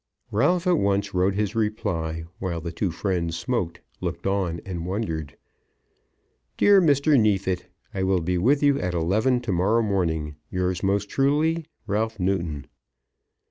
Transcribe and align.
Ralph 0.31 0.65
at 0.65 0.79
once 0.79 1.13
wrote 1.13 1.35
his 1.35 1.53
reply, 1.53 2.23
while 2.39 2.59
the 2.59 2.71
two 2.71 2.89
friends 2.89 3.37
smoked, 3.37 3.81
looked 3.99 4.25
on, 4.25 4.59
and 4.65 4.87
wondered. 4.87 5.37
"Dear 6.57 6.81
Mr. 6.81 7.19
Neefit, 7.19 7.67
I 7.93 8.01
will 8.01 8.21
be 8.21 8.39
with 8.39 8.63
you 8.63 8.79
at 8.79 8.95
eleven 8.95 9.41
to 9.41 9.51
morrow 9.51 9.83
morning. 9.83 10.37
Yours 10.49 10.81
most 10.81 11.07
truly, 11.07 11.67
RALPH 11.85 12.19
NEWTON." 12.19 12.65